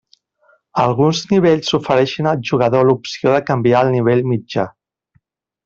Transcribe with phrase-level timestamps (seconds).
[0.83, 4.67] Alguns nivells ofereixen al jugador l’opció de canviar el nivell mitjà.